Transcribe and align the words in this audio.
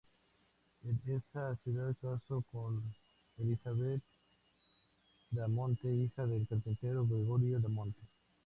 En 0.83 0.99
esa 1.05 1.55
ciudad 1.57 1.95
casó 2.01 2.43
con 2.51 2.81
Elisabetta 3.37 4.03
Da 5.29 5.47
Monte, 5.47 5.93
hija 5.93 6.25
del 6.25 6.47
carpintero 6.47 7.05
Gregorio 7.05 7.59
da 7.59 7.69
Monte. 7.69 8.01